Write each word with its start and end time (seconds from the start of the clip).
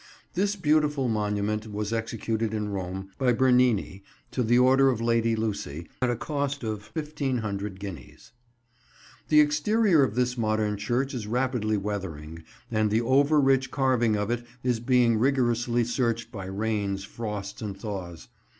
This 0.33 0.55
beautiful 0.55 1.07
monument 1.07 1.71
was 1.71 1.93
executed 1.93 2.55
in 2.55 2.69
Rome, 2.69 3.11
by 3.19 3.33
Bernini, 3.33 4.03
to 4.31 4.41
the 4.41 4.57
order 4.57 4.89
of 4.89 4.99
Lady 4.99 5.35
Lucy, 5.35 5.89
at 6.01 6.09
a 6.09 6.15
cost 6.15 6.63
of 6.63 6.87
1500 6.93 7.79
guineas. 7.79 8.31
The 9.27 9.39
exterior 9.41 10.01
of 10.03 10.15
this 10.15 10.35
modern 10.39 10.75
church 10.75 11.13
is 11.13 11.27
rapidly 11.27 11.77
weathering, 11.77 12.43
and 12.71 12.89
the 12.89 13.01
over 13.01 13.39
rich 13.39 13.69
carving 13.69 14.15
of 14.15 14.31
it 14.31 14.43
is 14.63 14.79
being 14.79 15.19
rigorously 15.19 15.83
searched 15.83 16.31
by 16.31 16.45
rains, 16.47 17.03
frosts 17.03 17.61
and 17.61 17.77
thaws. 17.77 18.27